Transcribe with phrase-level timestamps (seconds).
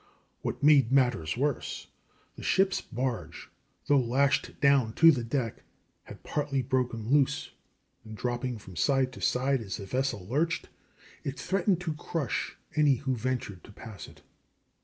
[0.41, 1.85] What made matters worse,
[2.35, 3.51] the ship's barge,
[3.85, 5.61] though lashed down to the deck,
[6.05, 7.51] had partly broken loose,
[8.03, 10.69] and dropping from side to side as the vessel lurched,
[11.23, 14.23] it threatened to crush any who ventured to pass it.